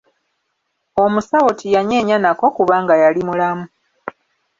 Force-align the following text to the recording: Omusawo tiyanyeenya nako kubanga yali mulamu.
Omusawo 1.03 1.49
tiyanyeenya 1.59 2.17
nako 2.23 2.45
kubanga 2.57 2.93
yali 3.03 3.21
mulamu. 3.27 3.65